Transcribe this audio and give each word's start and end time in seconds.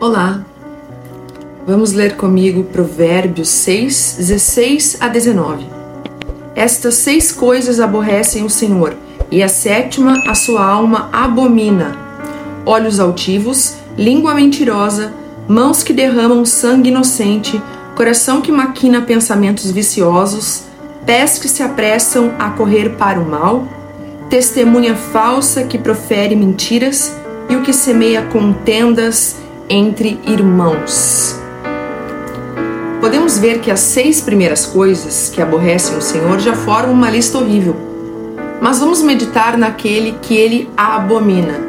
Olá! 0.00 0.44
Vamos 1.64 1.92
ler 1.92 2.16
comigo 2.16 2.64
Provérbios 2.64 3.48
6, 3.48 4.16
16 4.18 4.96
a 5.00 5.08
19. 5.08 5.66
Estas 6.56 6.96
seis 6.96 7.30
coisas 7.30 7.78
aborrecem 7.78 8.44
o 8.44 8.50
Senhor, 8.50 8.96
e 9.30 9.40
a 9.40 9.48
sétima 9.48 10.20
a 10.26 10.34
sua 10.34 10.66
alma 10.66 11.08
abomina: 11.12 11.96
olhos 12.66 12.98
altivos, 12.98 13.76
língua 13.96 14.34
mentirosa, 14.34 15.14
mãos 15.46 15.84
que 15.84 15.92
derramam 15.92 16.44
sangue 16.44 16.90
inocente, 16.90 17.62
coração 17.94 18.40
que 18.40 18.50
maquina 18.50 19.00
pensamentos 19.00 19.70
viciosos, 19.70 20.64
pés 21.06 21.38
que 21.38 21.48
se 21.48 21.62
apressam 21.62 22.34
a 22.36 22.50
correr 22.50 22.96
para 22.96 23.20
o 23.20 23.24
mal, 23.24 23.66
testemunha 24.28 24.96
falsa 24.96 25.62
que 25.62 25.78
profere 25.78 26.34
mentiras 26.34 27.14
e 27.48 27.54
o 27.54 27.62
que 27.62 27.72
semeia 27.72 28.22
contendas 28.22 29.43
entre 29.68 30.20
irmãos. 30.26 31.40
Podemos 33.00 33.38
ver 33.38 33.60
que 33.60 33.70
as 33.70 33.80
seis 33.80 34.20
primeiras 34.20 34.66
coisas 34.66 35.30
que 35.34 35.40
aborrecem 35.40 35.96
o 35.96 36.02
Senhor 36.02 36.38
já 36.38 36.54
formam 36.54 36.92
uma 36.92 37.10
lista 37.10 37.38
horrível. 37.38 37.76
Mas 38.60 38.78
vamos 38.78 39.02
meditar 39.02 39.58
naquele 39.58 40.12
que 40.22 40.34
ele 40.34 40.70
abomina: 40.76 41.60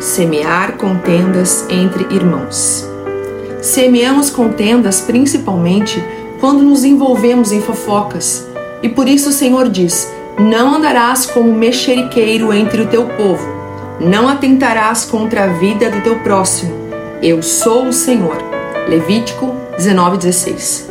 semear 0.00 0.76
contendas 0.76 1.66
entre 1.68 2.04
irmãos. 2.14 2.88
Semeamos 3.60 4.30
contendas 4.30 5.00
principalmente 5.00 6.02
quando 6.40 6.62
nos 6.62 6.84
envolvemos 6.84 7.52
em 7.52 7.60
fofocas, 7.60 8.48
e 8.82 8.88
por 8.88 9.08
isso 9.08 9.28
o 9.28 9.32
Senhor 9.32 9.68
diz: 9.68 10.10
Não 10.38 10.74
andarás 10.74 11.26
como 11.26 11.52
mexeriqueiro 11.52 12.52
entre 12.52 12.82
o 12.82 12.88
teu 12.88 13.06
povo, 13.06 13.46
não 14.00 14.28
atentarás 14.28 15.04
contra 15.04 15.44
a 15.44 15.48
vida 15.48 15.90
do 15.90 16.00
teu 16.02 16.18
próximo 16.20 16.81
eu 17.22 17.40
sou 17.40 17.86
o 17.86 17.92
Senhor. 17.92 18.36
Levítico 18.88 19.54
19:16. 19.78 20.90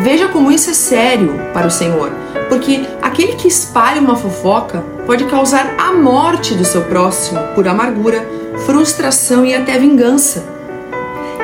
Veja 0.00 0.26
como 0.26 0.50
isso 0.50 0.70
é 0.70 0.74
sério 0.74 1.40
para 1.52 1.68
o 1.68 1.70
Senhor, 1.70 2.10
porque 2.48 2.82
aquele 3.00 3.34
que 3.34 3.46
espalha 3.46 4.00
uma 4.00 4.16
fofoca 4.16 4.82
pode 5.06 5.24
causar 5.26 5.76
a 5.78 5.92
morte 5.92 6.54
do 6.54 6.64
seu 6.64 6.82
próximo 6.82 7.38
por 7.54 7.68
amargura, 7.68 8.28
frustração 8.66 9.46
e 9.46 9.54
até 9.54 9.78
vingança. 9.78 10.42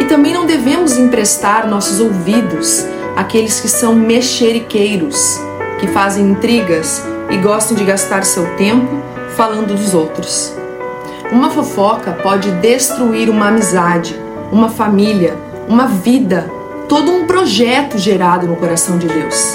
E 0.00 0.04
também 0.04 0.34
não 0.34 0.44
devemos 0.44 0.98
emprestar 0.98 1.68
nossos 1.68 2.00
ouvidos 2.00 2.84
àqueles 3.14 3.60
que 3.60 3.68
são 3.68 3.94
mexeriqueiros, 3.94 5.40
que 5.78 5.86
fazem 5.86 6.30
intrigas 6.30 7.04
e 7.30 7.36
gostam 7.36 7.76
de 7.76 7.84
gastar 7.84 8.24
seu 8.24 8.44
tempo 8.56 9.00
falando 9.36 9.76
dos 9.76 9.94
outros. 9.94 10.52
Uma 11.32 11.48
fofoca 11.50 12.12
pode 12.22 12.50
destruir 12.52 13.30
uma 13.30 13.48
amizade, 13.48 14.18
uma 14.50 14.68
família, 14.68 15.36
uma 15.68 15.86
vida, 15.86 16.50
todo 16.88 17.10
um 17.12 17.26
projeto 17.26 17.96
gerado 17.98 18.48
no 18.48 18.56
coração 18.56 18.98
de 18.98 19.06
Deus. 19.06 19.54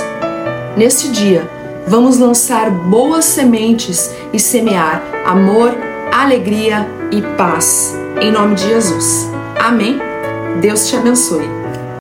Neste 0.78 1.09
dia, 1.09 1.50
vamos 1.86 2.18
lançar 2.18 2.70
boas 2.70 3.26
sementes 3.26 4.09
e 4.31 4.40
semear 4.40 5.03
amor, 5.26 5.76
alegria 6.14 6.88
e 7.12 7.22
paz. 7.38 7.94
Em 8.22 8.31
nome 8.31 8.56
de 8.56 8.68
Jesus. 8.70 9.30
Amém? 9.59 10.00
Deus 10.62 10.88
te 10.88 10.96
abençoe. 10.96 11.64